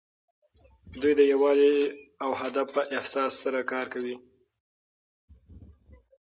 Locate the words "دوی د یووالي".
1.01-1.73